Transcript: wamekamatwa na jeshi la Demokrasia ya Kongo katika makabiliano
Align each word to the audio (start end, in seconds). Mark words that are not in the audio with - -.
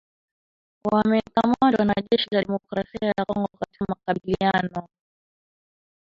wamekamatwa 0.91 1.85
na 1.85 1.93
jeshi 2.11 2.27
la 2.31 2.41
Demokrasia 2.41 3.07
ya 3.17 3.25
Kongo 3.25 3.49
katika 3.59 3.85
makabiliano 3.89 4.87